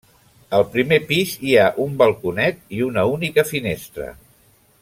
[0.59, 4.13] Al primer pis hi ha un balconet i una única finestra.